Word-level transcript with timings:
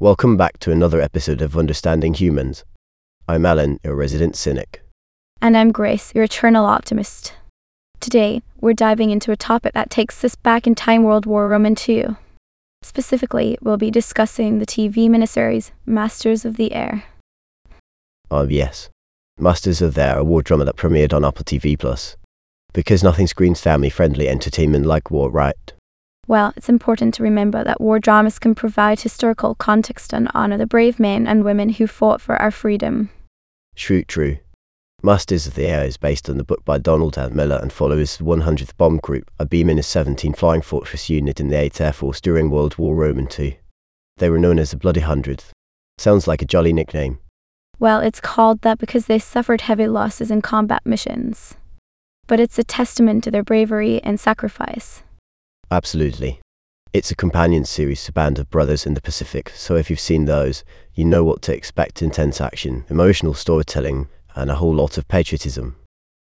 Welcome 0.00 0.36
back 0.36 0.60
to 0.60 0.70
another 0.70 1.00
episode 1.00 1.42
of 1.42 1.58
Understanding 1.58 2.14
Humans. 2.14 2.64
I'm 3.26 3.44
Alan, 3.44 3.80
your 3.82 3.96
resident 3.96 4.36
cynic. 4.36 4.84
And 5.42 5.56
I'm 5.56 5.72
Grace, 5.72 6.14
your 6.14 6.22
eternal 6.22 6.66
optimist. 6.66 7.34
Today, 7.98 8.40
we're 8.60 8.74
diving 8.74 9.10
into 9.10 9.32
a 9.32 9.36
topic 9.36 9.74
that 9.74 9.90
takes 9.90 10.22
us 10.22 10.36
back 10.36 10.68
in 10.68 10.76
time 10.76 11.02
World 11.02 11.26
War 11.26 11.48
Roman 11.48 11.74
II. 11.76 12.14
Specifically, 12.80 13.58
we'll 13.60 13.76
be 13.76 13.90
discussing 13.90 14.60
the 14.60 14.66
TV 14.66 15.08
miniseries 15.08 15.72
Masters 15.84 16.44
of 16.44 16.56
the 16.56 16.74
Air. 16.74 17.02
Oh, 18.30 18.46
yes. 18.46 18.90
Masters 19.36 19.82
of 19.82 19.94
the 19.94 20.02
Air, 20.02 20.18
a 20.18 20.24
war 20.24 20.42
drama 20.42 20.64
that 20.66 20.76
premiered 20.76 21.12
on 21.12 21.24
Apple 21.24 21.42
TV 21.42 21.76
Plus. 21.76 22.16
Because 22.72 23.02
nothing 23.02 23.26
screams 23.26 23.60
family 23.60 23.90
friendly 23.90 24.28
entertainment 24.28 24.86
like 24.86 25.10
war, 25.10 25.28
right? 25.28 25.72
Well, 26.28 26.52
it's 26.56 26.68
important 26.68 27.14
to 27.14 27.22
remember 27.22 27.64
that 27.64 27.80
war 27.80 27.98
dramas 27.98 28.38
can 28.38 28.54
provide 28.54 29.00
historical 29.00 29.54
context 29.54 30.12
and 30.12 30.30
honor 30.34 30.58
the 30.58 30.66
brave 30.66 31.00
men 31.00 31.26
and 31.26 31.42
women 31.42 31.70
who 31.70 31.86
fought 31.86 32.20
for 32.20 32.36
our 32.36 32.50
freedom. 32.50 33.08
True, 33.74 34.04
true. 34.04 34.36
Masters 35.02 35.46
of 35.46 35.54
the 35.54 35.66
Air 35.66 35.84
is 35.84 35.96
based 35.96 36.28
on 36.28 36.36
the 36.36 36.44
book 36.44 36.66
by 36.66 36.76
Donald 36.76 37.16
L. 37.16 37.30
Miller 37.30 37.58
and 37.62 37.72
follows 37.72 38.18
the 38.18 38.24
100th 38.24 38.76
Bomb 38.76 38.98
Group, 38.98 39.30
a 39.38 39.46
B-17 39.46 40.36
Flying 40.36 40.60
Fortress 40.60 41.08
unit 41.08 41.40
in 41.40 41.48
the 41.48 41.56
8th 41.56 41.80
Air 41.80 41.92
Force 41.94 42.20
during 42.20 42.50
World 42.50 42.76
War 42.76 42.94
Roman 42.94 43.26
II. 43.38 43.58
They 44.18 44.28
were 44.28 44.38
known 44.38 44.58
as 44.58 44.72
the 44.72 44.76
Bloody 44.76 45.00
Hundredth. 45.00 45.52
Sounds 45.96 46.26
like 46.26 46.42
a 46.42 46.46
jolly 46.46 46.74
nickname. 46.74 47.20
Well, 47.78 48.00
it's 48.00 48.20
called 48.20 48.60
that 48.62 48.78
because 48.78 49.06
they 49.06 49.18
suffered 49.18 49.62
heavy 49.62 49.86
losses 49.86 50.30
in 50.30 50.42
combat 50.42 50.84
missions. 50.84 51.54
But 52.26 52.38
it's 52.38 52.58
a 52.58 52.64
testament 52.64 53.24
to 53.24 53.30
their 53.30 53.42
bravery 53.42 54.02
and 54.02 54.20
sacrifice. 54.20 55.04
Absolutely. 55.70 56.40
It's 56.94 57.10
a 57.10 57.16
companion 57.16 57.66
series 57.66 58.02
to 58.04 58.12
Band 58.12 58.38
of 58.38 58.48
Brothers 58.48 58.86
in 58.86 58.94
the 58.94 59.02
Pacific, 59.02 59.50
so 59.54 59.76
if 59.76 59.90
you've 59.90 60.00
seen 60.00 60.24
those, 60.24 60.64
you 60.94 61.04
know 61.04 61.22
what 61.22 61.42
to 61.42 61.54
expect 61.54 62.00
intense 62.00 62.40
action, 62.40 62.86
emotional 62.88 63.34
storytelling, 63.34 64.08
and 64.34 64.50
a 64.50 64.54
whole 64.54 64.74
lot 64.74 64.96
of 64.96 65.06
patriotism. 65.08 65.76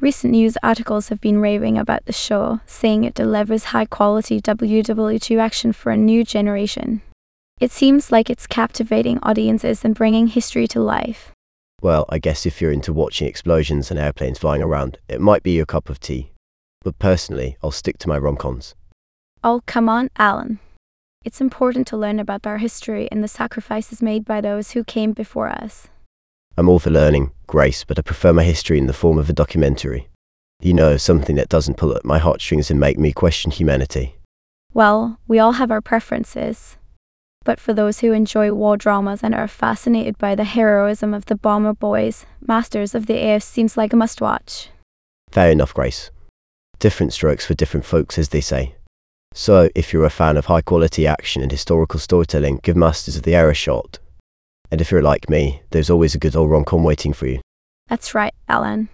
Recent 0.00 0.30
news 0.30 0.56
articles 0.62 1.08
have 1.08 1.20
been 1.20 1.40
raving 1.40 1.76
about 1.76 2.04
the 2.04 2.12
show, 2.12 2.60
saying 2.66 3.02
it 3.02 3.14
delivers 3.14 3.64
high 3.64 3.86
quality 3.86 4.40
WW2 4.40 5.38
action 5.40 5.72
for 5.72 5.90
a 5.90 5.96
new 5.96 6.22
generation. 6.22 7.02
It 7.60 7.72
seems 7.72 8.12
like 8.12 8.30
it's 8.30 8.46
captivating 8.46 9.18
audiences 9.24 9.84
and 9.84 9.96
bringing 9.96 10.28
history 10.28 10.68
to 10.68 10.80
life. 10.80 11.32
Well, 11.82 12.04
I 12.08 12.18
guess 12.18 12.46
if 12.46 12.60
you're 12.60 12.72
into 12.72 12.92
watching 12.92 13.26
explosions 13.26 13.90
and 13.90 13.98
airplanes 13.98 14.38
flying 14.38 14.62
around, 14.62 14.98
it 15.08 15.20
might 15.20 15.42
be 15.42 15.52
your 15.52 15.66
cup 15.66 15.88
of 15.88 15.98
tea. 15.98 16.30
But 16.82 17.00
personally, 17.00 17.56
I'll 17.62 17.72
stick 17.72 17.98
to 17.98 18.08
my 18.08 18.18
rom-coms. 18.18 18.74
Oh, 19.46 19.60
come 19.66 19.90
on, 19.90 20.08
Alan. 20.16 20.58
It's 21.22 21.42
important 21.42 21.86
to 21.88 21.98
learn 21.98 22.18
about 22.18 22.46
our 22.46 22.56
history 22.56 23.10
and 23.12 23.22
the 23.22 23.28
sacrifices 23.28 24.00
made 24.00 24.24
by 24.24 24.40
those 24.40 24.70
who 24.70 24.82
came 24.82 25.12
before 25.12 25.50
us. 25.50 25.88
I'm 26.56 26.66
all 26.66 26.78
for 26.78 26.88
learning, 26.88 27.30
Grace, 27.46 27.84
but 27.84 27.98
I 27.98 28.02
prefer 28.02 28.32
my 28.32 28.42
history 28.42 28.78
in 28.78 28.86
the 28.86 28.94
form 28.94 29.18
of 29.18 29.28
a 29.28 29.34
documentary. 29.34 30.08
You 30.62 30.72
know, 30.72 30.96
something 30.96 31.36
that 31.36 31.50
doesn't 31.50 31.76
pull 31.76 31.94
at 31.94 32.06
my 32.06 32.18
heartstrings 32.18 32.70
and 32.70 32.80
make 32.80 32.98
me 32.98 33.12
question 33.12 33.50
humanity. 33.50 34.16
Well, 34.72 35.18
we 35.28 35.38
all 35.38 35.52
have 35.52 35.70
our 35.70 35.82
preferences. 35.82 36.78
But 37.44 37.60
for 37.60 37.74
those 37.74 38.00
who 38.00 38.12
enjoy 38.12 38.50
war 38.52 38.78
dramas 38.78 39.22
and 39.22 39.34
are 39.34 39.46
fascinated 39.46 40.16
by 40.16 40.34
the 40.34 40.44
heroism 40.44 41.12
of 41.12 41.26
the 41.26 41.36
bomber 41.36 41.74
boys, 41.74 42.24
Masters 42.40 42.94
of 42.94 43.04
the 43.04 43.18
Air 43.18 43.40
seems 43.40 43.76
like 43.76 43.92
a 43.92 43.96
must 43.96 44.22
watch. 44.22 44.70
Fair 45.30 45.50
enough, 45.50 45.74
Grace. 45.74 46.10
Different 46.78 47.12
strokes 47.12 47.44
for 47.44 47.52
different 47.52 47.84
folks, 47.84 48.16
as 48.16 48.30
they 48.30 48.40
say. 48.40 48.76
So, 49.36 49.68
if 49.74 49.92
you're 49.92 50.04
a 50.04 50.10
fan 50.10 50.36
of 50.36 50.46
high 50.46 50.62
quality 50.62 51.08
action 51.08 51.42
and 51.42 51.50
historical 51.50 51.98
storytelling, 51.98 52.60
give 52.62 52.76
Masters 52.76 53.16
of 53.16 53.24
the 53.24 53.34
Air 53.34 53.50
a 53.50 53.54
shot. 53.54 53.98
And 54.70 54.80
if 54.80 54.92
you're 54.92 55.02
like 55.02 55.28
me, 55.28 55.60
there's 55.70 55.90
always 55.90 56.14
a 56.14 56.18
good 56.18 56.36
old 56.36 56.50
rom 56.50 56.64
com 56.64 56.84
waiting 56.84 57.12
for 57.12 57.26
you. 57.26 57.40
That's 57.88 58.14
right, 58.14 58.32
Alan. 58.48 58.88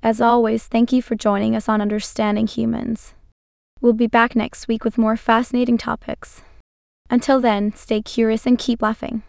As 0.00 0.20
always, 0.20 0.66
thank 0.66 0.92
you 0.92 1.02
for 1.02 1.16
joining 1.16 1.56
us 1.56 1.68
on 1.68 1.80
Understanding 1.80 2.46
Humans. 2.46 3.14
We'll 3.80 3.92
be 3.92 4.06
back 4.06 4.36
next 4.36 4.68
week 4.68 4.84
with 4.84 4.98
more 4.98 5.16
fascinating 5.16 5.78
topics. 5.78 6.42
Until 7.10 7.40
then, 7.40 7.74
stay 7.74 8.00
curious 8.00 8.46
and 8.46 8.56
keep 8.56 8.82
laughing. 8.82 9.24